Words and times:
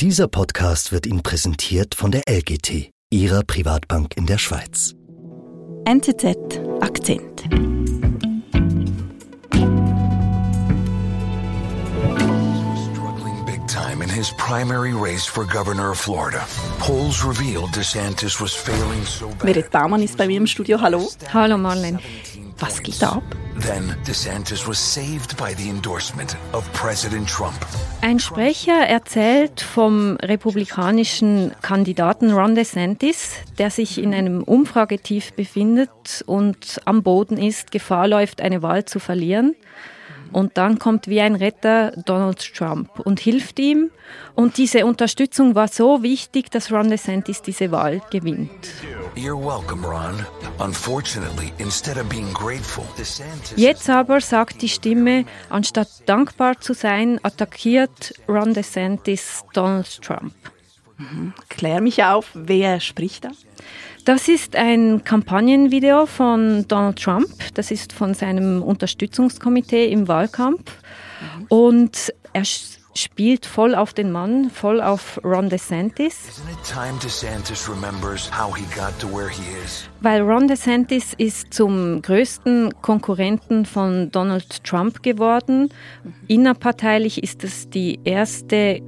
Dieser 0.00 0.28
Podcast 0.28 0.92
wird 0.92 1.06
Ihnen 1.06 1.22
präsentiert 1.22 1.94
von 1.94 2.10
der 2.10 2.24
LGT, 2.28 2.90
Ihrer 3.10 3.42
Privatbank 3.44 4.14
in 4.18 4.26
der 4.26 4.36
Schweiz. 4.36 4.94
NZZ 5.86 6.60
Akzent. 6.82 7.40
Struggling 12.92 13.46
big 13.46 13.66
time 13.66 14.02
in 14.02 14.10
his 14.10 14.30
primary 14.36 14.92
race 14.92 15.24
for 15.24 15.46
governor 15.46 15.92
of 15.92 15.98
Florida. 15.98 16.46
Polls 16.78 17.24
revealed 17.24 17.70
DeSantis 17.74 18.38
was 18.38 18.52
failing 18.52 19.02
so 19.06 19.28
bad. 19.28 19.44
Merit 19.44 19.70
Baumann 19.70 20.02
ist 20.02 20.18
bei 20.18 20.26
mir 20.26 20.36
im 20.36 20.46
Studio. 20.46 20.78
Hallo. 20.78 21.08
Hallo 21.32 21.56
Marlene. 21.56 22.00
Was 22.58 22.82
geht 22.82 23.02
da 23.02 23.12
ab? 23.12 23.22
Then 23.60 23.94
DeSantis 24.06 24.66
was 24.66 24.78
saved 24.78 25.36
by 25.36 25.54
the 25.54 25.68
endorsement 25.68 26.36
of 26.52 26.70
President 26.72 27.28
Trump. 27.28 27.54
Ein 28.00 28.18
Sprecher 28.18 28.86
erzählt 28.86 29.60
vom 29.60 30.16
republikanischen 30.16 31.52
Kandidaten 31.60 32.32
Ron 32.32 32.54
DeSantis, 32.54 33.32
der 33.58 33.70
sich 33.70 33.98
in 33.98 34.14
einem 34.14 34.42
Umfragetief 34.42 35.34
befindet 35.34 36.24
und 36.26 36.80
am 36.86 37.02
Boden 37.02 37.36
ist, 37.36 37.72
Gefahr 37.72 38.08
läuft, 38.08 38.40
eine 38.40 38.62
Wahl 38.62 38.86
zu 38.86 39.00
verlieren. 39.00 39.54
Und 40.32 40.56
dann 40.56 40.78
kommt 40.78 41.08
wie 41.08 41.20
ein 41.20 41.34
Retter 41.34 41.92
Donald 42.04 42.54
Trump 42.54 43.00
und 43.00 43.20
hilft 43.20 43.58
ihm. 43.58 43.90
Und 44.34 44.58
diese 44.58 44.86
Unterstützung 44.86 45.54
war 45.54 45.68
so 45.68 46.02
wichtig, 46.02 46.50
dass 46.50 46.70
Ron 46.70 46.90
DeSantis 46.90 47.42
diese 47.42 47.70
Wahl 47.70 48.00
gewinnt. 48.10 48.50
You're 49.16 49.38
welcome, 49.38 49.86
Ron. 49.86 50.26
Unfortunately, 50.58 51.52
instead 51.58 51.96
of 51.96 52.08
being 52.08 52.32
grateful, 52.32 52.84
DeSantis 52.98 53.54
Jetzt 53.56 53.88
aber 53.88 54.20
sagt 54.20 54.62
die 54.62 54.68
Stimme, 54.68 55.24
anstatt 55.48 55.88
dankbar 56.06 56.60
zu 56.60 56.74
sein, 56.74 57.18
attackiert 57.22 58.14
Ron 58.28 58.54
DeSantis 58.54 59.44
Donald 59.52 60.02
Trump. 60.02 60.34
Klär 61.48 61.80
mich 61.80 62.02
auf, 62.04 62.30
wer 62.34 62.80
spricht 62.80 63.24
da? 63.24 63.30
Das 64.06 64.28
ist 64.28 64.54
ein 64.54 65.02
Kampagnenvideo 65.02 66.06
von 66.06 66.64
Donald 66.68 67.02
Trump. 67.02 67.26
Das 67.54 67.72
ist 67.72 67.92
von 67.92 68.14
seinem 68.14 68.62
Unterstützungskomitee 68.62 69.90
im 69.90 70.06
Wahlkampf. 70.06 70.78
Und 71.48 72.14
er 72.32 72.44
spielt 72.44 73.46
voll 73.46 73.74
auf 73.74 73.94
den 73.94 74.12
Mann, 74.12 74.48
voll 74.50 74.80
auf 74.80 75.18
Ron 75.24 75.48
DeSantis. 75.48 76.20
Isn't 76.28 76.52
it 76.52 76.72
time 76.72 76.96
DeSantis 77.02 77.68
remembers 77.68 78.30
how 78.30 78.56
he 78.56 78.64
got 78.76 78.96
to 79.00 79.08
where 79.08 79.28
he 79.28 79.42
is? 79.64 79.90
Weil 80.02 80.22
Ron 80.22 80.46
DeSantis 80.46 81.12
ist 81.18 81.52
zum 81.52 82.00
größten 82.00 82.80
Konkurrenten 82.82 83.66
von 83.66 84.12
Donald 84.12 84.62
Trump 84.62 85.02
geworden. 85.02 85.68
Innerparteilich 86.28 87.24
ist 87.24 87.42
es 87.42 87.68
die 87.70 87.98
erste 88.04 88.80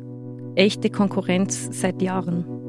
echte 0.54 0.90
Konkurrenz 0.90 1.70
seit 1.72 2.02
Jahren. 2.02 2.67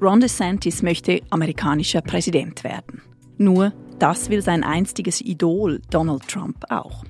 Ron 0.00 0.20
DeSantis 0.20 0.82
möchte 0.82 1.22
amerikanischer 1.30 2.02
Präsident 2.02 2.64
werden. 2.64 3.00
Nur 3.38 3.72
das 3.98 4.28
will 4.28 4.42
sein 4.42 4.62
einstiges 4.62 5.22
Idol 5.22 5.80
Donald 5.90 6.28
Trump 6.28 6.64
auch. 6.68 7.04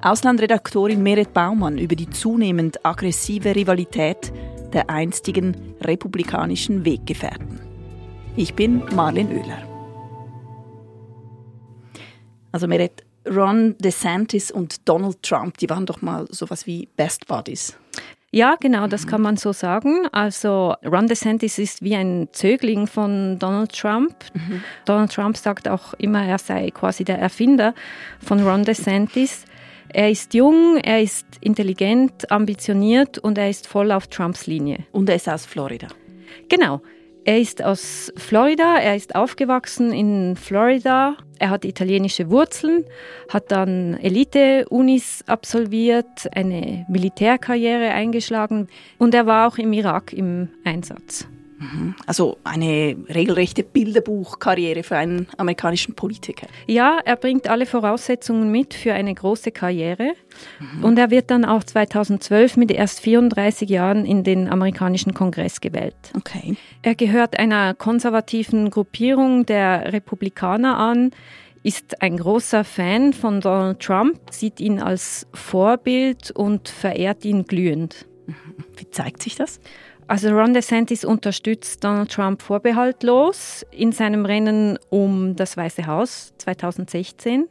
Auslandredaktorin 0.00 1.02
Meret 1.02 1.32
Baumann 1.32 1.76
über 1.76 1.96
die 1.96 2.08
zunehmend 2.08 2.84
aggressive 2.86 3.56
Rivalität 3.56 4.32
der 4.72 4.88
einstigen 4.88 5.56
republikanischen 5.80 6.84
Weggefährten. 6.84 7.60
Ich 8.36 8.54
bin 8.54 8.84
Marlene 8.94 9.30
Oehler. 9.30 9.68
Also 12.52 12.68
Meret, 12.68 13.04
Ron 13.28 13.74
DeSantis 13.78 14.52
und 14.52 14.88
Donald 14.88 15.20
Trump, 15.24 15.58
die 15.58 15.68
waren 15.68 15.84
doch 15.84 16.00
mal 16.00 16.26
sowas 16.30 16.64
wie 16.66 16.88
Best 16.96 17.26
Buddies. 17.26 17.76
Ja, 18.38 18.54
genau, 18.54 18.86
das 18.86 19.08
kann 19.08 19.20
man 19.20 19.36
so 19.36 19.52
sagen. 19.52 20.06
Also 20.12 20.76
Ron 20.86 21.08
DeSantis 21.08 21.58
ist 21.58 21.82
wie 21.82 21.96
ein 21.96 22.28
Zögling 22.30 22.86
von 22.86 23.36
Donald 23.40 23.72
Trump. 23.72 24.14
Donald 24.84 25.12
Trump 25.12 25.36
sagt 25.36 25.66
auch 25.66 25.92
immer, 25.94 26.24
er 26.24 26.38
sei 26.38 26.70
quasi 26.70 27.02
der 27.02 27.18
Erfinder 27.18 27.74
von 28.24 28.40
Ron 28.46 28.62
DeSantis. 28.62 29.44
Er 29.88 30.08
ist 30.08 30.34
jung, 30.34 30.76
er 30.76 31.02
ist 31.02 31.26
intelligent, 31.40 32.30
ambitioniert 32.30 33.18
und 33.18 33.38
er 33.38 33.50
ist 33.50 33.66
voll 33.66 33.90
auf 33.90 34.06
Trumps 34.06 34.46
Linie. 34.46 34.84
Und 34.92 35.08
er 35.08 35.16
ist 35.16 35.28
aus 35.28 35.44
Florida. 35.44 35.88
Genau. 36.48 36.80
Er 37.28 37.38
ist 37.38 37.62
aus 37.62 38.10
Florida, 38.16 38.78
er 38.78 38.96
ist 38.96 39.14
aufgewachsen 39.14 39.92
in 39.92 40.34
Florida, 40.34 41.14
er 41.38 41.50
hat 41.50 41.66
italienische 41.66 42.30
Wurzeln, 42.30 42.86
hat 43.28 43.52
dann 43.52 43.98
Elite-Unis 44.00 45.24
absolviert, 45.26 46.26
eine 46.34 46.86
Militärkarriere 46.88 47.90
eingeschlagen 47.90 48.68
und 48.96 49.12
er 49.12 49.26
war 49.26 49.46
auch 49.46 49.58
im 49.58 49.74
Irak 49.74 50.14
im 50.14 50.48
Einsatz. 50.64 51.28
Also 52.06 52.38
eine 52.44 52.96
regelrechte 53.08 53.64
Bilderbuchkarriere 53.64 54.82
für 54.82 54.96
einen 54.96 55.26
amerikanischen 55.36 55.94
Politiker. 55.94 56.46
Ja, 56.66 57.00
er 57.04 57.16
bringt 57.16 57.48
alle 57.48 57.66
Voraussetzungen 57.66 58.50
mit 58.50 58.74
für 58.74 58.92
eine 58.92 59.12
große 59.12 59.50
Karriere 59.50 60.12
und 60.82 60.98
er 60.98 61.10
wird 61.10 61.30
dann 61.30 61.44
auch 61.44 61.64
2012 61.64 62.56
mit 62.56 62.70
erst 62.70 63.00
34 63.00 63.68
Jahren 63.68 64.04
in 64.04 64.22
den 64.22 64.48
amerikanischen 64.48 65.14
Kongress 65.14 65.60
gewählt. 65.60 65.96
Okay. 66.16 66.56
Er 66.82 66.94
gehört 66.94 67.38
einer 67.38 67.74
konservativen 67.74 68.70
Gruppierung 68.70 69.44
der 69.44 69.92
Republikaner 69.92 70.78
an, 70.78 71.10
ist 71.64 72.02
ein 72.02 72.16
großer 72.18 72.62
Fan 72.62 73.12
von 73.12 73.40
Donald 73.40 73.80
Trump, 73.80 74.20
sieht 74.30 74.60
ihn 74.60 74.80
als 74.80 75.26
Vorbild 75.34 76.30
und 76.30 76.68
verehrt 76.68 77.24
ihn 77.24 77.44
glühend. 77.44 78.06
Wie 78.76 78.88
zeigt 78.90 79.22
sich 79.22 79.34
das? 79.34 79.60
Also 80.08 80.30
Ron 80.30 80.54
DeSantis 80.54 81.04
unterstützt 81.04 81.84
Donald 81.84 82.10
Trump 82.10 82.42
vorbehaltlos 82.42 83.64
in 83.70 83.92
seinem 83.92 84.24
Rennen 84.24 84.78
um 84.88 85.36
das 85.36 85.56
Weiße 85.56 85.86
Haus 85.86 86.32
2016. 86.38 87.46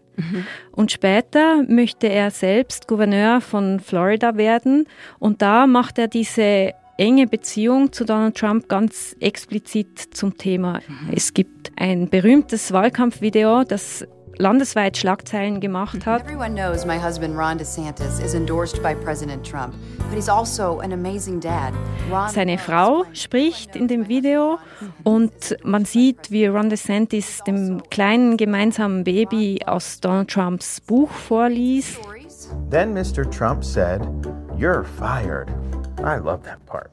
Und 0.71 0.91
später 0.91 1.63
möchte 1.67 2.07
er 2.07 2.31
selbst 2.31 2.87
Gouverneur 2.87 3.39
von 3.39 3.79
Florida 3.79 4.35
werden. 4.35 4.87
Und 5.19 5.43
da 5.43 5.67
macht 5.67 5.99
er 5.99 6.07
diese 6.07 6.73
enge 6.97 7.27
Beziehung 7.27 7.91
zu 7.91 8.03
Donald 8.03 8.35
Trump 8.35 8.67
ganz 8.67 9.15
explizit 9.19 9.99
zum 9.99 10.35
Thema. 10.35 10.79
Es 11.13 11.35
gibt 11.35 11.71
ein 11.75 12.09
berühmtes 12.09 12.73
Wahlkampfvideo, 12.73 13.63
das 13.63 14.07
landesweit 14.37 14.97
Schlagzeilen 14.97 15.59
gemacht 15.59 16.05
hat. 16.05 16.21
Everyone 16.21 16.53
knows 16.53 16.85
my 16.85 16.97
husband 16.97 17.37
Ron 17.37 17.57
DeSantis 17.57 18.23
is 18.23 18.33
endorsed 18.33 18.81
by 18.81 18.93
President 18.93 19.45
Trump, 19.45 19.73
but 20.09 20.15
he's 20.15 20.29
also 20.29 20.79
an 20.79 20.93
amazing 20.93 21.39
dad. 21.39 21.73
Ron 22.11 22.29
Seine 22.29 22.57
Frau 22.57 23.05
spricht 23.13 23.75
in 23.75 23.87
dem 23.87 24.07
Video 24.07 24.59
und 25.03 25.55
man 25.63 25.85
sieht, 25.85 26.31
wie 26.31 26.45
Ron 26.45 26.69
DeSantis 26.69 27.41
dem 27.45 27.81
kleinen 27.89 28.37
gemeinsamen 28.37 29.03
Baby 29.03 29.59
aus 29.65 29.99
Donald 29.99 30.29
Trumps 30.29 30.81
Buch 30.81 31.09
vorliest. 31.11 31.99
Then 32.69 32.93
Mr. 32.93 33.29
Trump 33.29 33.63
said, 33.63 34.01
You're 34.57 34.83
fired. 34.83 35.49
I 35.99 36.17
love 36.17 36.43
that 36.43 36.63
part. 36.65 36.91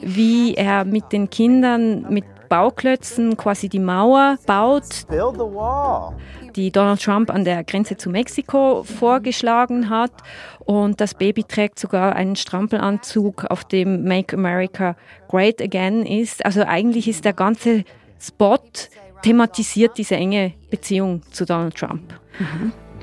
wie 0.00 0.54
er 0.54 0.84
mit 0.84 1.12
den 1.12 1.30
Kindern 1.30 2.06
mit 2.12 2.24
Bauklötzen 2.50 3.36
quasi 3.38 3.68
die 3.70 3.78
Mauer 3.78 4.36
baut, 4.44 4.84
Build 5.08 5.34
the 5.36 5.40
wall. 5.40 6.14
die 6.56 6.70
Donald 6.70 7.00
Trump 7.02 7.30
an 7.30 7.44
der 7.44 7.64
Grenze 7.64 7.96
zu 7.96 8.10
Mexiko 8.10 8.82
vorgeschlagen 8.82 9.88
hat. 9.88 10.10
Und 10.58 11.00
das 11.00 11.14
Baby 11.14 11.44
trägt 11.44 11.78
sogar 11.78 12.14
einen 12.16 12.36
Strampelanzug, 12.36 13.44
auf 13.46 13.64
dem 13.64 14.04
Make 14.04 14.36
America 14.36 14.96
Great 15.28 15.62
Again 15.62 16.04
ist. 16.04 16.44
Also 16.44 16.62
eigentlich 16.66 17.08
ist 17.08 17.24
der 17.24 17.32
ganze 17.32 17.84
Spot 18.20 18.58
thematisiert 19.22 19.96
diese 19.96 20.16
enge 20.16 20.52
Beziehung 20.70 21.22
zu 21.30 21.46
Donald 21.46 21.74
Trump. 21.76 22.02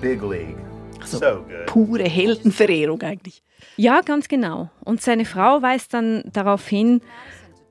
Big 0.01 0.21
league. 0.21 0.55
Also 1.01 1.17
So 1.19 1.25
good. 1.43 1.65
pure 1.67 2.03
Heldenverehrung 2.03 3.01
eigentlich. 3.01 3.41
Ja, 3.77 4.01
ganz 4.01 4.27
genau. 4.27 4.69
Und 4.83 5.01
seine 5.01 5.25
Frau 5.25 5.61
weist 5.61 5.93
dann 5.93 6.23
darauf 6.33 6.67
hin, 6.67 7.01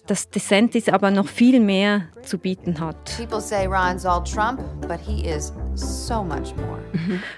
dass 0.07 0.31
DeSantis 0.31 0.89
aber 0.89 1.11
noch 1.11 1.29
viel 1.29 1.61
mehr 1.61 2.09
zu 2.23 2.39
bieten 2.39 2.81
hat. 2.81 2.97
People 3.17 3.41
say 3.41 3.67
Ron's 3.67 4.05
all 4.05 4.23
Trump, 4.25 4.61
but 4.83 4.99
he 5.01 5.29
is 5.29 5.53
so 5.75 6.23
much 6.23 6.55
more. 6.57 6.79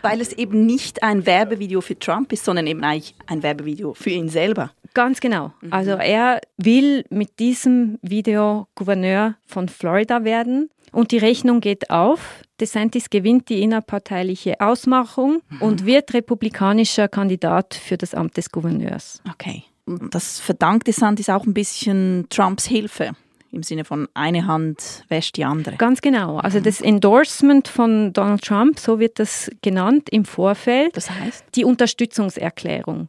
Weil 0.02 0.20
es 0.20 0.32
eben 0.32 0.66
nicht 0.66 1.02
ein 1.02 1.26
Werbevideo 1.26 1.80
für 1.80 1.98
Trump 1.98 2.32
ist, 2.32 2.44
sondern 2.44 2.66
eben 2.66 2.82
eigentlich 2.84 3.14
ein 3.26 3.42
Werbevideo 3.42 3.94
für 3.94 4.10
ihn 4.10 4.28
selber. 4.28 4.70
Ganz 4.94 5.20
genau. 5.20 5.52
Also 5.70 5.92
er 5.92 6.40
will 6.56 7.04
mit 7.10 7.38
diesem 7.38 7.98
Video 8.02 8.66
Gouverneur 8.74 9.34
von 9.46 9.68
Florida 9.68 10.24
werden 10.24 10.70
und 10.92 11.12
die 11.12 11.18
Rechnung 11.18 11.60
geht 11.60 11.90
auf. 11.90 12.42
DeSantis 12.60 13.10
gewinnt 13.10 13.48
die 13.48 13.62
innerparteiliche 13.62 14.60
Ausmachung 14.60 15.42
und 15.60 15.86
wird 15.86 16.14
republikanischer 16.14 17.08
Kandidat 17.08 17.74
für 17.74 17.96
das 17.96 18.14
Amt 18.14 18.36
des 18.36 18.50
Gouverneurs. 18.50 19.22
Okay. 19.30 19.64
Das 20.11 20.40
verdankt 20.40 20.87
DeSantis 20.87 21.29
auch 21.29 21.46
ein 21.46 21.55
bisschen 21.55 22.26
Trumps 22.31 22.67
Hilfe 22.67 23.14
im 23.50 23.62
Sinne 23.62 23.85
von 23.85 24.08
eine 24.14 24.46
Hand 24.46 25.05
wäscht 25.08 25.37
die 25.37 25.44
andere. 25.44 25.76
Ganz 25.76 26.00
genau. 26.00 26.38
Also 26.38 26.61
das 26.61 26.81
Endorsement 26.81 27.69
von 27.69 28.12
Donald 28.12 28.43
Trump, 28.43 28.79
so 28.79 29.00
wird 29.00 29.19
das 29.19 29.50
genannt 29.62 30.08
im 30.11 30.25
Vorfeld. 30.25 30.96
Das 30.96 31.11
heißt? 31.11 31.44
Die 31.55 31.64
Unterstützungserklärung 31.64 33.08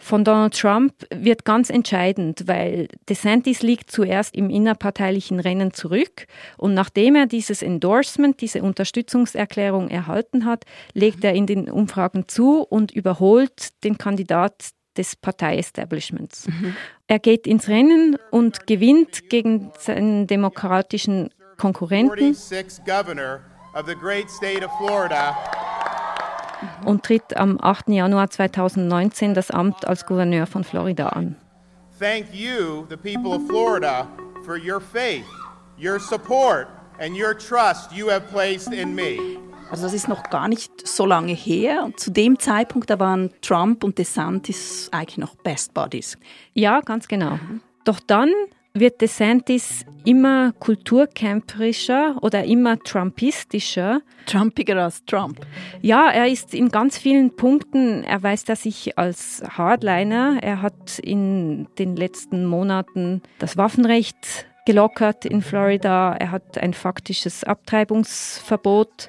von 0.00 0.24
Donald 0.24 0.58
Trump 0.58 0.92
wird 1.14 1.44
ganz 1.44 1.70
entscheidend, 1.70 2.44
weil 2.46 2.88
DeSantis 3.08 3.62
liegt 3.62 3.90
zuerst 3.90 4.34
im 4.34 4.50
innerparteilichen 4.50 5.40
Rennen 5.40 5.72
zurück 5.72 6.26
und 6.56 6.74
nachdem 6.74 7.14
er 7.14 7.26
dieses 7.26 7.62
Endorsement, 7.62 8.40
diese 8.40 8.62
Unterstützungserklärung 8.62 9.88
erhalten 9.88 10.44
hat, 10.44 10.64
legt 10.94 11.22
er 11.24 11.34
in 11.34 11.46
den 11.46 11.70
Umfragen 11.70 12.26
zu 12.26 12.62
und 12.62 12.90
überholt 12.90 13.84
den 13.84 13.98
Kandidat 13.98 14.70
des 14.96 15.16
Parteiestablishments. 15.16 16.46
Er 17.06 17.18
geht 17.18 17.46
ins 17.46 17.68
Rennen 17.68 18.16
und 18.30 18.66
gewinnt 18.66 19.28
gegen 19.30 19.72
seinen 19.78 20.26
demokratischen 20.26 21.30
Konkurrenten 21.56 22.34
46th 22.34 22.84
governor 22.84 23.40
of 23.74 23.86
the 23.86 23.94
great 23.94 24.28
state 24.30 24.64
of 24.64 24.70
Florida. 24.78 25.36
und 26.84 27.02
tritt 27.04 27.36
am 27.36 27.58
8. 27.60 27.88
Januar 27.88 28.30
2019 28.30 29.34
das 29.34 29.50
Amt 29.50 29.86
als 29.86 30.06
Gouverneur 30.06 30.46
von 30.46 30.64
Florida 30.64 31.08
an. 31.08 31.36
Thank 31.98 32.34
you, 32.34 32.86
the 32.88 32.96
people 32.96 33.32
of 33.34 33.46
Florida, 33.46 34.06
for 34.44 34.56
your 34.56 34.80
faith, 34.80 35.24
your 35.78 35.98
support, 35.98 36.68
and 36.98 37.16
your 37.16 37.34
trust 37.34 37.92
you 37.92 38.10
have 38.10 38.26
placed 38.30 38.72
in 38.72 38.94
me. 38.94 39.18
Also 39.70 39.82
das 39.82 39.94
ist 39.94 40.08
noch 40.08 40.30
gar 40.30 40.48
nicht 40.48 40.86
so 40.86 41.06
lange 41.06 41.32
her. 41.32 41.84
Und 41.84 41.98
zu 41.98 42.10
dem 42.10 42.38
Zeitpunkt, 42.38 42.88
da 42.88 42.98
waren 42.98 43.30
Trump 43.42 43.82
und 43.82 43.98
DeSantis 43.98 44.88
eigentlich 44.92 45.18
noch 45.18 45.34
Best 45.36 45.74
Buddies. 45.74 46.16
Ja, 46.54 46.80
ganz 46.80 47.08
genau. 47.08 47.38
Doch 47.84 48.00
dann 48.06 48.30
wird 48.74 49.00
DeSantis 49.00 49.84
immer 50.04 50.52
kulturcamperischer 50.52 52.16
oder 52.22 52.44
immer 52.44 52.78
trumpistischer. 52.78 54.02
Trumpiger 54.26 54.84
als 54.84 55.04
Trump. 55.04 55.40
Ja, 55.80 56.10
er 56.10 56.28
ist 56.28 56.54
in 56.54 56.68
ganz 56.68 56.98
vielen 56.98 57.34
Punkten, 57.34 58.04
erweist 58.04 58.48
er 58.48 58.56
sich 58.56 58.98
als 58.98 59.42
Hardliner. 59.48 60.38
Er 60.42 60.62
hat 60.62 60.98
in 60.98 61.68
den 61.78 61.96
letzten 61.96 62.44
Monaten 62.44 63.22
das 63.38 63.56
Waffenrecht 63.56 64.46
gelockert 64.66 65.24
in 65.24 65.42
Florida. 65.42 66.14
Er 66.14 66.30
hat 66.30 66.58
ein 66.58 66.74
faktisches 66.74 67.44
Abtreibungsverbot 67.44 69.08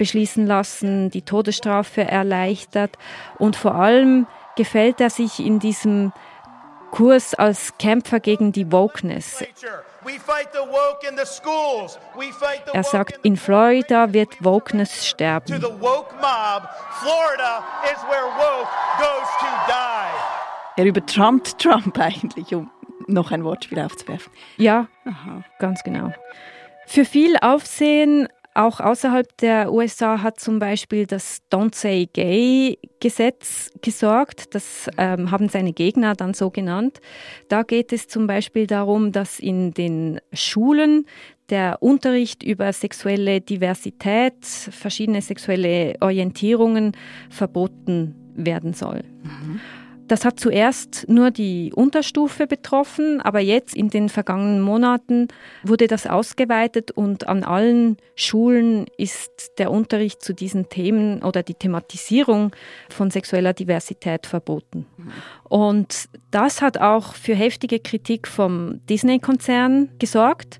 beschließen 0.00 0.46
lassen, 0.46 1.10
die 1.10 1.20
Todesstrafe 1.20 2.00
erleichtert 2.00 2.96
und 3.38 3.54
vor 3.54 3.74
allem 3.74 4.26
gefällt 4.56 4.98
er 4.98 5.10
sich 5.10 5.40
in 5.40 5.58
diesem 5.58 6.12
Kurs 6.90 7.34
als 7.34 7.76
Kämpfer 7.76 8.18
gegen 8.18 8.50
die 8.50 8.72
Wokeness. 8.72 9.44
Er 12.72 12.82
sagt, 12.82 13.20
in 13.22 13.36
Florida 13.36 14.14
wird 14.14 14.42
Wokeness 14.42 14.96
to 14.96 15.04
sterben. 15.04 15.60
the 15.60 15.66
woke 15.66 16.14
mob. 16.14 16.66
Florida 17.02 17.62
is 17.84 18.02
where 18.08 18.26
woke 18.38 18.68
goes 18.98 19.28
to 19.38 19.46
die. 19.68 20.80
Er 20.80 20.86
übertrumpt 20.86 21.58
Trump 21.58 21.98
eigentlich, 22.00 22.54
um 22.54 22.70
noch 23.06 23.32
ein 23.32 23.44
Wortspiel 23.44 23.80
aufzuwerfen. 23.80 24.32
Ja, 24.56 24.86
ganz 25.58 25.82
genau. 25.82 26.12
Für 26.86 27.04
viel 27.04 27.36
Aufsehen 27.42 28.28
auch 28.54 28.80
außerhalb 28.80 29.36
der 29.38 29.72
USA 29.72 30.22
hat 30.22 30.40
zum 30.40 30.58
Beispiel 30.58 31.06
das 31.06 31.40
Don't 31.52 31.74
Say 31.74 32.08
Gay 32.12 32.78
Gesetz 33.00 33.70
gesorgt. 33.80 34.54
Das 34.54 34.88
ähm, 34.98 35.30
haben 35.30 35.48
seine 35.48 35.72
Gegner 35.72 36.14
dann 36.14 36.34
so 36.34 36.50
genannt. 36.50 37.00
Da 37.48 37.62
geht 37.62 37.92
es 37.92 38.08
zum 38.08 38.26
Beispiel 38.26 38.66
darum, 38.66 39.12
dass 39.12 39.38
in 39.38 39.72
den 39.72 40.20
Schulen 40.32 41.06
der 41.48 41.82
Unterricht 41.82 42.42
über 42.42 42.72
sexuelle 42.72 43.40
Diversität, 43.40 44.44
verschiedene 44.44 45.20
sexuelle 45.22 45.96
Orientierungen 46.00 46.92
verboten 47.28 48.14
werden 48.34 48.72
soll. 48.72 49.04
Das 50.10 50.24
hat 50.24 50.40
zuerst 50.40 51.08
nur 51.08 51.30
die 51.30 51.72
Unterstufe 51.72 52.48
betroffen, 52.48 53.20
aber 53.20 53.38
jetzt 53.38 53.76
in 53.76 53.90
den 53.90 54.08
vergangenen 54.08 54.60
Monaten 54.60 55.28
wurde 55.62 55.86
das 55.86 56.08
ausgeweitet 56.08 56.90
und 56.90 57.28
an 57.28 57.44
allen 57.44 57.96
Schulen 58.16 58.86
ist 58.96 59.52
der 59.58 59.70
Unterricht 59.70 60.20
zu 60.20 60.34
diesen 60.34 60.68
Themen 60.68 61.22
oder 61.22 61.44
die 61.44 61.54
Thematisierung 61.54 62.50
von 62.88 63.12
sexueller 63.12 63.52
Diversität 63.52 64.26
verboten. 64.26 64.84
Und 65.44 66.08
das 66.32 66.60
hat 66.60 66.78
auch 66.78 67.14
für 67.14 67.36
heftige 67.36 67.78
Kritik 67.78 68.26
vom 68.26 68.84
Disney-Konzern 68.86 69.90
gesorgt. 70.00 70.58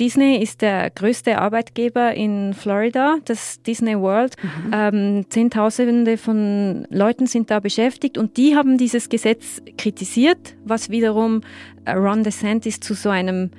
Disney 0.00 0.36
ist 0.42 0.62
der 0.62 0.90
größte 0.90 1.38
Arbeitgeber 1.38 2.14
in 2.14 2.54
Florida, 2.54 3.18
das 3.24 3.62
Disney 3.62 3.98
World. 3.98 4.36
Ähm, 4.72 5.26
Zehntausende 5.28 6.16
von 6.16 6.86
Leuten 6.90 7.26
sind 7.26 7.50
da 7.50 7.60
beschäftigt 7.60 8.16
und 8.18 8.36
die 8.36 8.56
haben 8.56 8.78
dieses 8.78 9.08
Gesetz 9.08 9.60
kritisiert, 9.76 10.56
was 10.64 10.90
wiederum 10.90 11.42
äh, 11.84 11.92
Ron 11.92 12.24
DeSantis 12.24 12.80
zu 12.80 12.94
so 12.94 13.10
einem, 13.10 13.50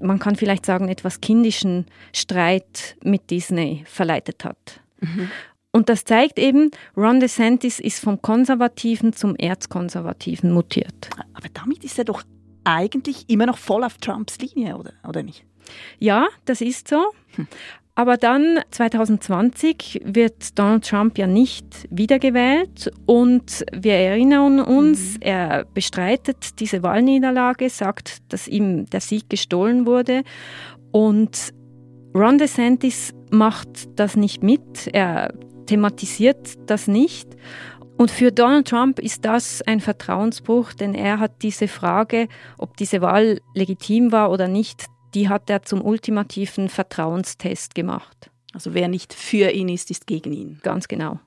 man 0.00 0.18
kann 0.18 0.34
vielleicht 0.36 0.66
sagen, 0.66 0.88
etwas 0.88 1.20
kindischen 1.20 1.86
Streit 2.12 2.96
mit 3.04 3.30
Disney 3.30 3.84
verleitet 3.86 4.44
hat. 4.44 4.80
Und 5.70 5.88
das 5.88 6.04
zeigt 6.04 6.38
eben, 6.38 6.70
Ron 6.96 7.20
DeSantis 7.20 7.80
ist 7.80 8.00
vom 8.00 8.20
Konservativen 8.20 9.12
zum 9.14 9.36
Erzkonservativen 9.36 10.52
mutiert. 10.52 11.08
Aber 11.32 11.48
damit 11.54 11.82
ist 11.82 11.98
er 11.98 12.04
doch 12.04 12.22
eigentlich 12.64 13.28
immer 13.28 13.46
noch 13.46 13.58
voll 13.58 13.84
auf 13.84 13.98
Trumps 13.98 14.38
Linie, 14.38 14.76
oder, 14.76 14.92
oder 15.08 15.22
nicht? 15.22 15.44
Ja, 15.98 16.28
das 16.44 16.60
ist 16.60 16.88
so. 16.88 17.12
Aber 17.94 18.16
dann 18.16 18.60
2020 18.70 20.00
wird 20.04 20.58
Donald 20.58 20.88
Trump 20.88 21.18
ja 21.18 21.26
nicht 21.26 21.86
wiedergewählt 21.90 22.90
und 23.04 23.66
wir 23.70 23.92
erinnern 23.92 24.60
uns, 24.60 25.18
er 25.20 25.66
bestreitet 25.74 26.58
diese 26.58 26.82
Wahlniederlage, 26.82 27.68
sagt, 27.68 28.32
dass 28.32 28.48
ihm 28.48 28.86
der 28.86 29.02
Sieg 29.02 29.28
gestohlen 29.28 29.84
wurde 29.84 30.22
und 30.90 31.52
Ron 32.14 32.38
DeSantis 32.38 33.12
macht 33.30 33.68
das 33.96 34.16
nicht 34.16 34.42
mit, 34.42 34.88
er 34.94 35.34
thematisiert 35.66 36.54
das 36.66 36.88
nicht 36.88 37.28
und 37.98 38.10
für 38.10 38.32
Donald 38.32 38.68
Trump 38.68 38.98
ist 38.98 39.24
das 39.24 39.62
ein 39.62 39.80
Vertrauensbruch, 39.80 40.72
denn 40.72 40.94
er 40.94 41.20
hat 41.20 41.42
diese 41.42 41.68
Frage, 41.68 42.26
ob 42.58 42.76
diese 42.76 43.00
Wahl 43.00 43.40
legitim 43.54 44.12
war 44.12 44.30
oder 44.30 44.48
nicht, 44.48 44.86
die 45.14 45.28
hat 45.28 45.50
er 45.50 45.62
zum 45.62 45.82
ultimativen 45.82 46.68
Vertrauenstest 46.68 47.74
gemacht. 47.74 48.30
Also 48.54 48.74
wer 48.74 48.88
nicht 48.88 49.14
für 49.14 49.50
ihn 49.50 49.68
ist, 49.68 49.90
ist 49.90 50.06
gegen 50.06 50.32
ihn. 50.32 50.60
Ganz 50.62 50.88
genau. 50.88 51.18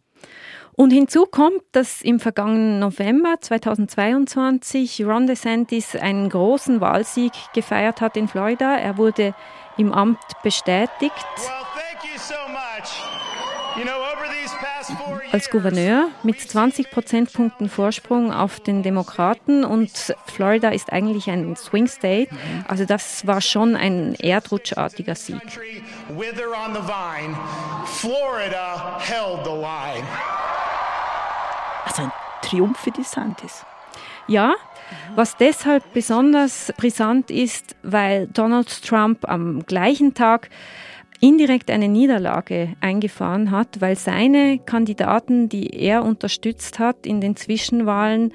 Und 0.74 0.92
hinzu 0.92 1.26
kommt, 1.26 1.64
dass 1.72 2.02
im 2.02 2.20
vergangenen 2.20 2.80
November 2.80 3.38
2022 3.40 5.06
Ron 5.06 5.26
DeSantis 5.26 5.96
einen 5.96 6.30
großen 6.30 6.81
Wahlsieg 6.81 7.31
gefeiert 7.54 8.02
hat 8.02 8.18
in 8.18 8.28
Florida. 8.28 8.76
Er 8.76 8.98
wurde 8.98 9.33
im 9.78 9.94
Amt 9.94 10.19
bestätigt 10.44 11.14
Well, 11.38 11.48
thank 11.74 12.04
you 12.04 12.19
so 12.19 12.36
much. 12.50 12.92
You 13.78 13.83
know, 13.83 13.98
over 13.98 14.28
these 14.28 14.54
past 14.57 14.92
four 14.92 15.14
years, 15.14 15.24
als 15.35 15.49
Gouverneur 15.49 16.07
mit 16.23 16.39
20 16.39 16.92
Prozentpunkten 16.92 17.68
Vorsprung 17.68 18.31
auf 18.31 18.61
den 18.61 18.83
Demokraten 18.83 19.65
und 19.65 20.15
Florida 20.27 20.69
ist 20.69 20.94
eigentlich 20.94 21.30
ein 21.30 21.57
Swing 21.57 21.87
State. 21.87 22.30
Also 22.69 22.85
das 22.85 23.27
war 23.27 23.42
schon 23.42 23.75
ein 23.75 24.15
erdrutschartiger 24.15 25.13
Sieg. 25.13 25.42
Also 31.83 32.01
ein 32.01 32.11
Triumph 32.42 32.80
für 32.80 32.92
DeSantis. 32.92 33.65
Ja, 34.27 34.54
was 35.15 35.35
deshalb 35.35 35.83
besonders 35.94 36.71
brisant 36.77 37.30
ist, 37.30 37.75
weil 37.83 38.27
Donald 38.27 38.83
Trump 38.83 39.27
am 39.27 39.65
gleichen 39.65 40.13
Tag 40.13 40.49
indirekt 41.26 41.72
eine 41.72 41.88
Niederlage 41.88 42.76
eingefahren 42.82 43.50
hat, 43.50 43.82
weil 43.82 43.96
seine 43.96 44.60
Kandidaten, 44.60 45.50
die 45.50 45.72
er 45.72 46.04
unterstützt 46.04 46.78
hat 46.78 47.08
in 47.08 47.20
den 47.20 47.36
Zwischenwahlen, 47.36 48.32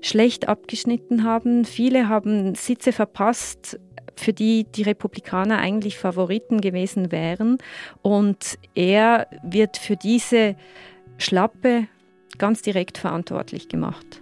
schlecht 0.00 0.48
abgeschnitten 0.48 1.22
haben. 1.22 1.66
Viele 1.66 2.08
haben 2.08 2.54
Sitze 2.54 2.92
verpasst, 2.92 3.78
für 4.16 4.32
die 4.32 4.64
die 4.64 4.84
Republikaner 4.84 5.58
eigentlich 5.58 5.98
Favoriten 5.98 6.62
gewesen 6.62 7.12
wären. 7.12 7.58
Und 8.00 8.58
er 8.74 9.26
wird 9.42 9.76
für 9.76 9.96
diese 9.96 10.56
Schlappe 11.18 11.88
ganz 12.38 12.62
direkt 12.62 12.96
verantwortlich 12.96 13.68
gemacht. 13.68 14.19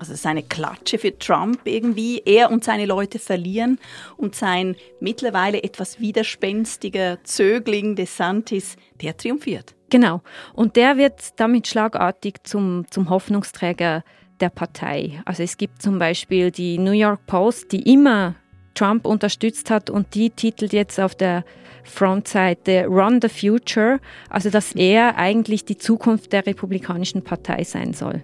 Also 0.00 0.14
es 0.14 0.20
ist 0.20 0.26
eine 0.26 0.42
Klatsche 0.42 0.96
für 0.96 1.18
Trump 1.18 1.60
irgendwie. 1.64 2.22
Er 2.24 2.50
und 2.50 2.64
seine 2.64 2.86
Leute 2.86 3.18
verlieren 3.18 3.78
und 4.16 4.34
sein 4.34 4.74
mittlerweile 4.98 5.62
etwas 5.62 6.00
widerspenstiger 6.00 7.18
Zögling 7.22 7.96
DeSantis, 7.96 8.76
der 9.02 9.14
triumphiert. 9.14 9.74
Genau. 9.90 10.22
Und 10.54 10.76
der 10.76 10.96
wird 10.96 11.38
damit 11.38 11.68
schlagartig 11.68 12.36
zum, 12.44 12.86
zum 12.90 13.10
Hoffnungsträger 13.10 14.02
der 14.40 14.48
Partei. 14.48 15.20
Also 15.26 15.42
es 15.42 15.58
gibt 15.58 15.82
zum 15.82 15.98
Beispiel 15.98 16.50
die 16.50 16.78
New 16.78 16.92
York 16.92 17.26
Post, 17.26 17.72
die 17.72 17.92
immer 17.92 18.36
Trump 18.74 19.06
unterstützt 19.06 19.70
hat 19.70 19.90
und 19.90 20.14
die 20.14 20.30
titelt 20.30 20.72
jetzt 20.72 20.98
auf 20.98 21.14
der 21.14 21.44
Frontseite 21.84 22.86
Run 22.86 23.20
the 23.20 23.28
Future, 23.28 24.00
also 24.30 24.48
dass 24.48 24.72
er 24.74 25.18
eigentlich 25.18 25.66
die 25.66 25.76
Zukunft 25.76 26.32
der 26.32 26.46
Republikanischen 26.46 27.22
Partei 27.22 27.64
sein 27.64 27.92
soll. 27.92 28.22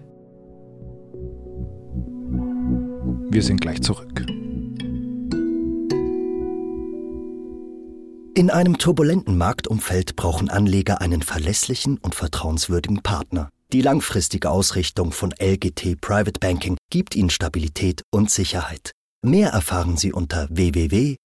Wir 3.37 3.43
sind 3.43 3.61
gleich 3.61 3.83
zurück. 3.83 4.25
In 8.35 8.49
einem 8.51 8.79
turbulenten 8.79 9.37
Marktumfeld 9.37 10.17
brauchen 10.17 10.49
Anleger 10.49 11.03
einen 11.03 11.21
verlässlichen 11.21 11.99
und 11.99 12.15
vertrauenswürdigen 12.15 13.03
Partner. 13.03 13.51
Die 13.75 13.83
langfristige 13.83 14.49
Ausrichtung 14.49 15.13
von 15.13 15.35
LGT 15.39 16.01
Private 16.01 16.41
Banking 16.41 16.79
gibt 16.89 17.15
Ihnen 17.15 17.29
Stabilität 17.29 18.05
und 18.11 18.31
Sicherheit. 18.31 18.93
Mehr 19.21 19.51
erfahren 19.51 19.99
Sie 19.99 20.15
unter 20.15 20.49
www.lgt.com. 20.51 21.19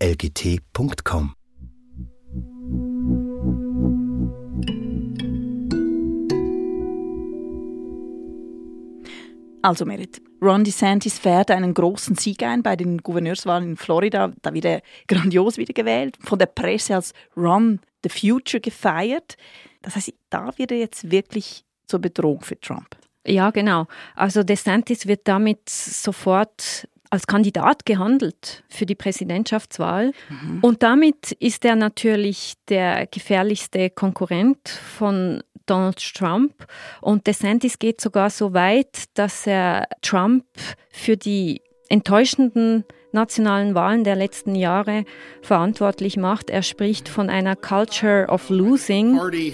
Also 9.62 9.86
Merit, 9.86 10.22
Ron 10.42 10.64
DeSantis 10.64 11.20
fährt 11.20 11.52
einen 11.52 11.74
großen 11.74 12.16
Sieg 12.16 12.42
ein 12.44 12.64
bei 12.64 12.76
den 12.76 12.98
Gouverneurswahlen 12.98 13.72
in 13.72 13.78
Florida. 13.78 14.32
Da 14.42 14.54
wird 14.54 14.66
er 14.66 14.82
grandios 15.08 15.58
wiedergewählt, 15.58 16.18
von 16.20 16.40
der 16.40 16.48
Presse 16.48 16.96
als 16.96 17.14
Ron 17.38 17.80
the 18.04 18.10
Future 18.10 18.60
gefeiert. 18.60 19.38
Das 19.82 19.96
heißt, 19.96 20.14
da 20.30 20.52
wird 20.58 20.72
er 20.72 20.80
jetzt 20.80 21.12
wirklich 21.12 21.64
zur 21.86 22.00
Bedrohung 22.00 22.42
für 22.42 22.60
Trump. 22.60 22.96
Ja, 23.26 23.52
genau. 23.52 23.86
Also 24.16 24.44
DeSantis 24.44 25.06
wird 25.06 25.28
damit 25.28 25.70
sofort 25.70 26.88
als 27.12 27.28
Kandidat 27.28 27.86
gehandelt 27.86 28.64
für 28.70 28.88
die 28.88 28.96
Präsidentschaftswahl. 28.96 30.14
Mhm. 30.30 30.60
Und 30.62 30.82
damit 30.82 31.34
ist 31.34 31.66
er 31.66 31.76
natürlich 31.76 32.54
der 32.70 33.06
gefährlichste 33.06 33.90
Konkurrent 33.90 34.70
von 34.70 35.44
Donald 35.66 36.00
Trump. 36.16 36.54
Und 37.02 37.28
DeSantis 37.28 37.80
geht 37.80 38.00
sogar 38.02 38.30
so 38.30 38.54
weit, 38.54 39.06
dass 39.14 39.46
er 39.46 39.90
Trump 40.02 40.46
für 40.90 41.18
die 41.18 41.62
enttäuschenden 41.90 42.86
nationalen 43.12 43.76
Wahlen 43.76 44.06
der 44.06 44.16
letzten 44.16 44.56
Jahre 44.56 45.04
verantwortlich 45.42 46.16
macht. 46.16 46.50
Er 46.50 46.64
spricht 46.64 47.10
von 47.10 47.30
einer 47.30 47.58
Culture 47.58 48.28
of 48.30 48.50
Losing, 48.50 49.20
uh, 49.20 49.30
die 49.30 49.52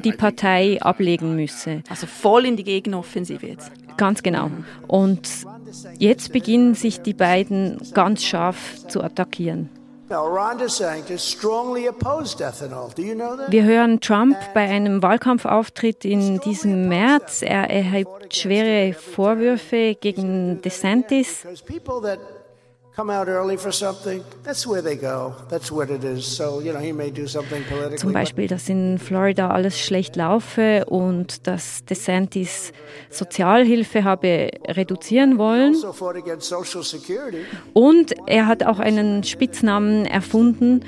die 0.00 0.12
Partei 0.12 0.80
ablegen 0.80 1.36
müsse. 1.36 1.82
Also 1.90 2.06
voll 2.06 2.46
in 2.46 2.56
die 2.56 2.64
Gegenoffensive 2.64 3.46
jetzt. 3.46 3.70
Ganz 3.96 4.22
genau. 4.22 4.50
Und 4.86 5.28
jetzt 5.98 6.32
beginnen 6.32 6.74
sich 6.74 7.00
die 7.00 7.14
beiden 7.14 7.80
ganz 7.94 8.22
scharf 8.24 8.86
zu 8.88 9.02
attackieren. 9.02 9.70
Wir 13.48 13.64
hören 13.64 14.00
Trump 14.00 14.36
bei 14.54 14.68
einem 14.68 15.02
Wahlkampfauftritt 15.02 16.04
in 16.04 16.38
diesem 16.40 16.88
März. 16.88 17.42
Er 17.42 17.68
erhebt 17.68 18.32
schwere 18.32 18.92
Vorwürfe 18.94 19.96
gegen 20.00 20.62
DeSantis 20.62 21.44
come 22.96 23.10
out 23.10 23.28
early 23.28 23.58
for 23.58 23.70
something, 23.70 24.24
that's 24.42 24.66
where 24.66 24.82
they 24.82 24.96
go. 24.96 25.34
That's 25.50 25.70
what 25.70 25.90
it 25.90 26.02
is. 26.02 26.24
So, 26.24 26.60
you 26.60 26.72
know, 26.72 26.80
he 26.80 26.92
may 26.92 27.10
do 27.10 27.26
something 27.26 27.62
politically. 27.64 27.98
Zum 27.98 28.12
Beispiel, 28.12 28.48
dass 28.48 28.70
in 28.70 28.98
Florida 28.98 29.50
alles 29.50 29.78
schlecht 29.78 30.16
laufe 30.16 30.86
und 30.86 31.46
dass 31.46 31.84
DeSantis 31.84 32.72
Sozialhilfe 33.10 34.02
habe 34.04 34.50
reduzieren 34.66 35.36
wollen. 35.36 35.74
Also 35.74 35.94
und 37.74 38.14
er 38.26 38.46
hat 38.46 38.64
auch 38.64 38.78
einen 38.78 39.24
Spitznamen 39.24 40.06
erfunden 40.06 40.82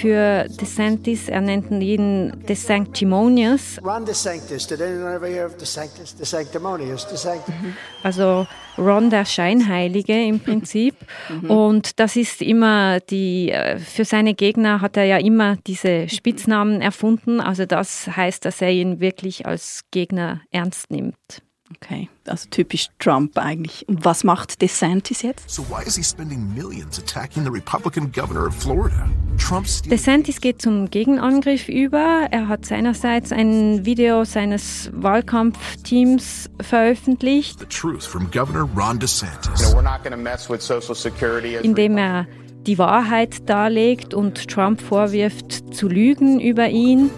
für 0.00 0.46
DeSantis. 0.60 1.28
Er 1.28 1.42
nennt 1.42 1.70
ihn 1.70 2.44
DeSanctimonious. 2.48 3.78
Ron 3.84 4.04
DeSantis. 4.04 4.66
Did 4.66 4.82
anyone 4.82 5.14
ever 5.14 5.28
hear 5.28 5.46
of 5.46 5.56
DeSantis? 5.56 6.16
DeSanctimonious. 6.16 7.06
DeSanctimonious. 7.06 7.76
Also 8.02 8.46
Ron 8.78 9.10
der 9.10 9.24
Scheinheilige 9.24 10.14
im 10.24 10.40
Prinzip. 10.40 10.94
Mhm. 11.28 11.50
Und 11.52 12.00
das 12.00 12.16
ist 12.16 12.40
immer 12.42 13.00
die, 13.00 13.50
äh, 13.50 13.78
für 13.78 14.04
seine 14.04 14.34
Gegner 14.34 14.80
hat 14.80 14.96
er 14.96 15.04
ja 15.04 15.18
immer 15.18 15.56
diese 15.66 16.08
Spitznamen 16.08 16.80
erfunden. 16.80 17.40
Also 17.40 17.66
das 17.66 18.08
heißt, 18.16 18.44
dass 18.44 18.62
er 18.62 18.70
ihn 18.70 19.00
wirklich 19.00 19.46
als 19.46 19.82
Gegner 19.90 20.42
ernst 20.50 20.90
nimmt. 20.90 21.42
Okay, 21.76 22.08
also 22.26 22.48
typisch 22.50 22.88
Trump 22.98 23.38
eigentlich. 23.38 23.88
Und 23.88 24.04
was 24.04 24.24
macht 24.24 24.60
DeSantis 24.60 25.22
jetzt? 25.22 25.48
So 25.48 25.62
why 25.68 25.86
is 25.86 25.96
he 25.96 26.02
spending 26.02 26.54
millions 26.54 26.98
attacking 26.98 27.44
the 27.44 27.50
Republican 27.50 28.10
governor 28.12 28.46
of 28.46 28.54
Florida? 28.54 29.08
DeSantis 29.90 30.40
geht 30.40 30.62
zum 30.62 30.90
Gegenangriff 30.90 31.68
über. 31.68 32.28
Er 32.30 32.48
hat 32.48 32.66
seinerseits 32.66 33.32
ein 33.32 33.84
Video 33.84 34.24
seines 34.24 34.90
Wahlkampfteams 34.92 36.50
veröffentlicht, 36.60 37.66
in 41.62 41.74
dem 41.74 41.98
er 41.98 42.26
die 42.66 42.78
Wahrheit 42.78 43.48
darlegt 43.48 44.14
und 44.14 44.48
Trump 44.48 44.80
vorwirft, 44.80 45.74
zu 45.74 45.88
lügen 45.88 46.40
über 46.40 46.68
ihn 46.68 47.10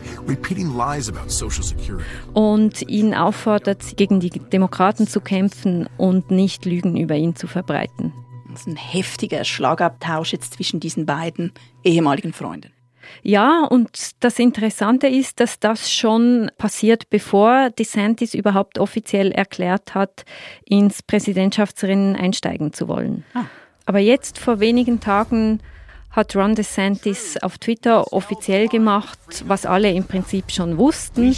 und 2.32 2.82
ihn 2.88 3.14
auffordert, 3.14 3.96
gegen 3.96 4.20
die 4.20 4.30
Demokraten 4.30 5.06
zu 5.06 5.20
kämpfen 5.20 5.88
und 5.96 6.30
nicht 6.30 6.64
Lügen 6.64 6.96
über 6.96 7.16
ihn 7.16 7.36
zu 7.36 7.46
verbreiten. 7.46 8.12
Das 8.50 8.60
ist 8.60 8.68
ein 8.68 8.76
heftiger 8.76 9.44
Schlagabtausch 9.44 10.32
jetzt 10.32 10.54
zwischen 10.54 10.80
diesen 10.80 11.06
beiden 11.06 11.52
ehemaligen 11.82 12.32
Freunden. 12.32 12.70
Ja, 13.22 13.64
und 13.64 13.90
das 14.20 14.38
Interessante 14.38 15.08
ist, 15.08 15.40
dass 15.40 15.58
das 15.58 15.92
schon 15.92 16.50
passiert, 16.58 17.10
bevor 17.10 17.70
DeSantis 17.70 18.34
überhaupt 18.34 18.78
offiziell 18.78 19.30
erklärt 19.32 19.94
hat, 19.94 20.24
ins 20.64 21.02
Präsidentschaftsrennen 21.02 22.16
einsteigen 22.16 22.72
zu 22.72 22.88
wollen. 22.88 23.24
Ah. 23.34 23.44
Aber 23.86 23.98
jetzt 23.98 24.38
vor 24.38 24.60
wenigen 24.60 25.00
Tagen 25.00 25.60
hat 26.10 26.36
Ron 26.36 26.54
DeSantis 26.54 27.36
auf 27.42 27.58
Twitter 27.58 28.12
offiziell 28.12 28.68
gemacht, 28.68 29.18
was 29.46 29.66
alle 29.66 29.90
im 29.90 30.04
Prinzip 30.04 30.50
schon 30.50 30.78
wussten. 30.78 31.34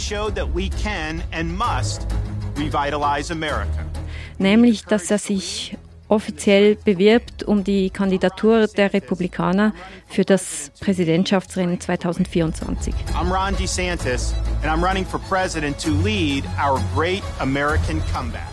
Nämlich, 4.37 4.85
dass 4.85 5.11
er 5.11 5.17
sich 5.17 5.77
offiziell 6.09 6.75
bewirbt 6.75 7.43
um 7.43 7.63
die 7.63 7.89
Kandidatur 7.89 8.67
der 8.67 8.93
Republikaner 8.93 9.73
für 10.07 10.23
das 10.23 10.71
Präsidentschaftsrennen 10.79 11.81
2024. 11.81 12.93
I'm 13.13 13.29
Ron 13.29 13.57
DeSantis 13.57 14.33
and 14.63 14.71
I'm 14.71 14.87
running 14.87 15.05
for 15.05 15.19
president 15.27 15.77
to 15.79 15.89
lead 15.89 16.45
our 16.63 16.79
great 16.95 17.23
American 17.39 18.01
comeback. 18.13 18.47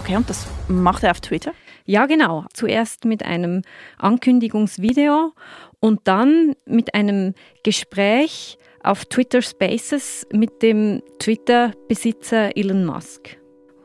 Okay, 0.00 0.16
und 0.16 0.28
das 0.28 0.46
macht 0.68 1.04
er 1.04 1.12
auf 1.12 1.20
Twitter? 1.20 1.52
Ja, 1.90 2.06
genau. 2.06 2.44
Zuerst 2.54 3.04
mit 3.04 3.24
einem 3.24 3.62
Ankündigungsvideo 3.98 5.32
und 5.80 6.00
dann 6.04 6.54
mit 6.64 6.94
einem 6.94 7.34
Gespräch 7.64 8.58
auf 8.84 9.06
Twitter 9.06 9.42
Spaces 9.42 10.24
mit 10.32 10.62
dem 10.62 11.02
Twitter-Besitzer 11.18 12.56
Elon 12.56 12.84
Musk. 12.84 13.38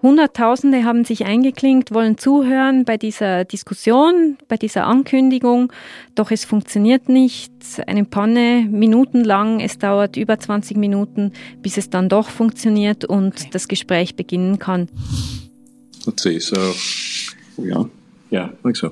Hunderttausende 0.04 0.84
haben 0.84 1.04
sich 1.04 1.26
eingeklinkt, 1.26 1.96
wollen 1.96 2.20
zuhören 2.20 2.86
bei 2.86 2.98
dieser 2.98 3.44
Diskussion, 3.44 4.38
bei 4.48 4.58
dieser 4.58 4.86
Ankündigung, 4.86 5.74
doch 6.14 6.30
es 6.30 6.46
funktioniert 6.46 7.10
nicht. 7.10 7.52
Eine 7.88 8.06
Panne, 8.06 8.68
minutenlang, 8.70 9.62
es 9.62 9.80
dauert 9.80 10.16
über 10.16 10.38
20 10.38 10.78
Minuten, 10.78 11.34
bis 11.64 11.78
es 11.78 11.90
dann 11.90 12.08
doch 12.08 12.30
funktioniert 12.30 13.04
und 13.04 13.56
das 13.56 13.68
Gespräch 13.68 14.16
beginnen 14.16 14.60
kann. 14.60 14.90
Let's 16.06 16.22
see, 16.22 16.38
so 16.38 16.56
ja, 17.58 17.86
ja, 18.30 18.54
think 18.62 18.78
so. 18.78 18.92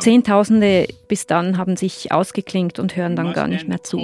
Zehntausende 0.00 0.86
bis 1.08 1.26
dann 1.26 1.56
haben 1.58 1.76
sich 1.76 2.12
ausgeklinkt 2.12 2.78
und 2.78 2.96
hören 2.96 3.16
dann 3.16 3.32
gar 3.32 3.48
nicht 3.48 3.68
mehr 3.68 3.82
zu. 3.82 3.98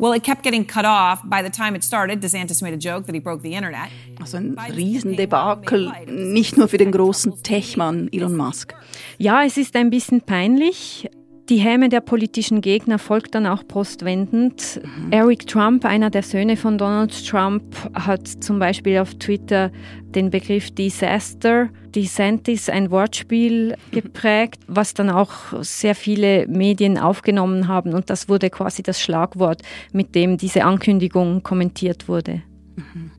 Well, 0.00 0.14
it 0.14 0.22
kept 0.22 0.42
getting 0.42 0.66
cut 0.66 0.86
off. 0.86 1.20
By 1.24 1.42
the 1.44 1.50
time 1.50 1.76
it 1.76 1.84
started, 1.84 2.22
DeSantis 2.22 2.62
made 2.62 2.72
a 2.72 2.78
joke 2.78 3.04
that 3.04 3.14
he 3.14 3.20
broke 3.20 3.42
the 3.42 3.52
internet. 3.52 3.90
Also 4.18 4.38
ein 4.38 4.56
Riesendebakel, 4.58 5.92
nicht 6.06 6.56
nur 6.56 6.68
für 6.68 6.78
den 6.78 6.90
großen 6.90 7.42
Techmann 7.42 8.08
Elon 8.10 8.34
Musk. 8.34 8.74
Ja, 9.18 9.44
es 9.44 9.58
ist 9.58 9.76
ein 9.76 9.90
bisschen 9.90 10.22
peinlich. 10.22 11.10
Die 11.50 11.58
Häme 11.58 11.88
der 11.88 12.00
politischen 12.00 12.60
Gegner 12.60 13.00
folgt 13.00 13.34
dann 13.34 13.44
auch 13.44 13.66
postwendend. 13.66 14.80
Mhm. 14.84 15.12
Eric 15.12 15.48
Trump, 15.48 15.84
einer 15.84 16.08
der 16.08 16.22
Söhne 16.22 16.56
von 16.56 16.78
Donald 16.78 17.26
Trump, 17.26 17.64
hat 17.92 18.28
zum 18.28 18.60
Beispiel 18.60 18.98
auf 18.98 19.16
Twitter 19.16 19.72
den 20.14 20.30
Begriff 20.30 20.70
Disaster, 20.70 21.68
DeSantis, 21.92 22.68
ein 22.68 22.92
Wortspiel 22.92 23.76
geprägt, 23.90 24.60
was 24.68 24.94
dann 24.94 25.10
auch 25.10 25.60
sehr 25.62 25.96
viele 25.96 26.46
Medien 26.46 26.96
aufgenommen 26.98 27.66
haben. 27.66 27.94
Und 27.94 28.10
das 28.10 28.28
wurde 28.28 28.48
quasi 28.48 28.84
das 28.84 29.02
Schlagwort, 29.02 29.62
mit 29.92 30.14
dem 30.14 30.36
diese 30.36 30.64
Ankündigung 30.64 31.42
kommentiert 31.42 32.06
wurde. 32.06 32.42
Mhm. 32.76 33.10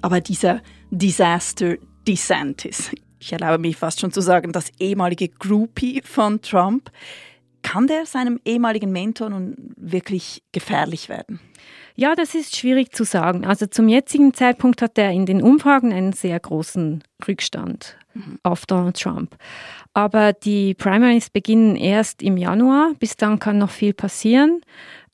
Aber 0.00 0.22
dieser 0.22 0.62
Disaster, 0.90 1.74
DeSantis. 2.08 2.90
Ich 3.18 3.34
erlaube 3.34 3.58
mich 3.58 3.76
fast 3.76 4.00
schon 4.00 4.12
zu 4.12 4.22
sagen, 4.22 4.52
das 4.52 4.70
ehemalige 4.78 5.28
Groupie 5.28 6.00
von 6.02 6.40
Trump. 6.40 6.90
Kann 7.66 7.88
der 7.88 8.06
seinem 8.06 8.38
ehemaligen 8.44 8.92
Mentor 8.92 9.28
nun 9.28 9.74
wirklich 9.76 10.44
gefährlich 10.52 11.08
werden? 11.08 11.40
Ja, 11.96 12.14
das 12.14 12.36
ist 12.36 12.54
schwierig 12.54 12.92
zu 12.92 13.02
sagen. 13.02 13.44
Also 13.44 13.66
zum 13.66 13.88
jetzigen 13.88 14.32
Zeitpunkt 14.34 14.82
hat 14.82 14.96
er 14.96 15.10
in 15.10 15.26
den 15.26 15.42
Umfragen 15.42 15.92
einen 15.92 16.12
sehr 16.12 16.38
großen 16.38 17.02
Rückstand 17.26 17.96
mhm. 18.14 18.38
auf 18.44 18.66
Donald 18.66 19.00
Trump. 19.00 19.36
Aber 19.94 20.32
die 20.32 20.74
Primaries 20.74 21.28
beginnen 21.28 21.74
erst 21.74 22.22
im 22.22 22.36
Januar. 22.36 22.92
Bis 23.00 23.16
dann 23.16 23.40
kann 23.40 23.58
noch 23.58 23.70
viel 23.70 23.94
passieren. 23.94 24.60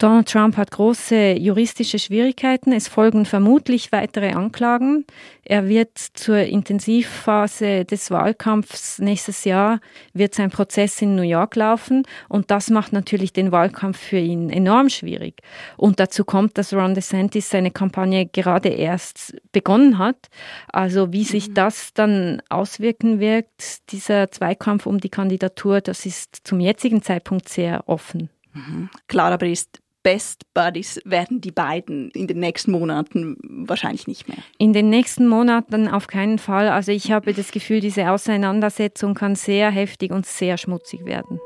Donald 0.02 0.28
Trump 0.28 0.56
hat 0.56 0.72
große 0.72 1.38
juristische 1.38 1.96
Schwierigkeiten. 1.96 2.72
Es 2.72 2.88
folgen 2.88 3.24
vermutlich 3.24 3.92
weitere 3.92 4.32
Anklagen. 4.32 5.04
Er 5.44 5.68
wird 5.68 5.96
zur 5.96 6.38
Intensivphase 6.38 7.84
des 7.84 8.10
Wahlkampfs 8.10 8.98
nächstes 8.98 9.44
Jahr 9.44 9.78
wird 10.12 10.34
sein 10.34 10.50
Prozess 10.50 11.00
in 11.02 11.14
New 11.14 11.22
York 11.22 11.54
laufen 11.54 12.02
und 12.28 12.50
das 12.50 12.68
macht 12.68 12.92
natürlich 12.92 13.32
den 13.32 13.52
Wahlkampf 13.52 13.96
für 13.96 14.18
ihn 14.18 14.50
enorm 14.50 14.88
schwierig. 14.88 15.40
Und 15.76 16.00
dazu 16.00 16.24
kommt, 16.24 16.58
dass 16.58 16.74
Ron 16.74 16.94
DeSantis 16.94 17.50
seine 17.50 17.70
Kampagne 17.70 18.26
gerade 18.26 18.70
erst 18.70 19.36
begonnen 19.52 19.98
hat. 19.98 20.30
Also 20.72 21.12
wie 21.12 21.22
sich 21.22 21.50
mhm. 21.50 21.54
das 21.54 21.94
dann 21.94 22.42
auswirken 22.48 23.20
wird, 23.20 23.46
dieser 23.90 24.32
Zweikampf 24.32 24.86
um 24.86 24.98
die 24.98 25.10
Kandidatur, 25.10 25.80
das 25.80 26.06
ist 26.06 26.40
zum 26.42 26.58
jetzigen 26.58 27.02
Zeitpunkt 27.02 27.48
sehr 27.48 27.88
offen. 27.88 28.30
Mhm. 28.54 28.90
Klar 29.06 29.32
aber 29.32 29.46
ist, 29.46 29.81
Best 30.02 30.52
Buddies 30.52 31.00
werden 31.04 31.40
die 31.40 31.52
beiden 31.52 32.10
in 32.10 32.26
den 32.26 32.40
nächsten 32.40 32.72
Monaten 32.72 33.36
wahrscheinlich 33.68 34.06
nicht 34.06 34.28
mehr. 34.28 34.38
In 34.58 34.72
den 34.72 34.90
nächsten 34.90 35.28
Monaten 35.28 35.88
auf 35.88 36.08
keinen 36.08 36.38
Fall. 36.38 36.68
Also 36.68 36.90
ich 36.92 37.12
habe 37.12 37.32
das 37.32 37.52
Gefühl, 37.52 37.80
diese 37.80 38.10
Auseinandersetzung 38.10 39.14
kann 39.14 39.36
sehr 39.36 39.70
heftig 39.70 40.10
und 40.10 40.26
sehr 40.26 40.58
schmutzig 40.58 41.04
werden. 41.04 41.40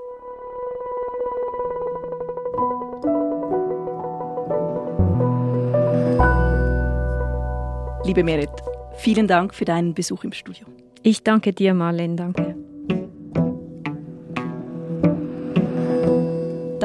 Liebe 8.04 8.22
Merit, 8.22 8.50
vielen 8.96 9.26
Dank 9.26 9.54
für 9.54 9.64
deinen 9.64 9.92
Besuch 9.92 10.24
im 10.24 10.32
Studio. 10.32 10.66
Ich 11.02 11.22
danke 11.22 11.52
dir, 11.52 11.74
Marlene, 11.74 12.16
danke. 12.16 12.65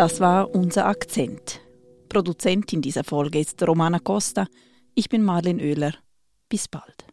Das 0.01 0.20
war 0.20 0.55
unser 0.55 0.88
Akzent. 0.88 1.62
Produzentin 2.10 2.81
dieser 2.81 3.03
Folge 3.03 3.39
ist 3.39 3.62
Romana 3.62 4.00
Costa. 4.00 4.48
Ich 4.96 5.10
bin 5.10 5.22
Marlene 5.22 5.62
Oehler. 5.62 5.93
Bis 6.50 6.67
bald. 6.67 7.05